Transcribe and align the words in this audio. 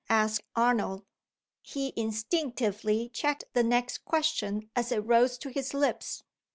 asked 0.09 0.41
Arnold. 0.55 1.05
He 1.61 1.93
instinctively 1.95 3.07
checked 3.09 3.43
the 3.53 3.61
next 3.61 3.99
question 4.03 4.71
as 4.75 4.91
it 4.91 4.97
rose 5.01 5.37
to 5.37 5.49
his 5.51 5.75
lips. 5.75 6.23